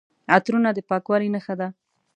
عطرونه 0.33 0.69
د 0.73 0.79
پاکوالي 0.89 1.29
نښه 1.35 1.55
ده. 1.59 1.67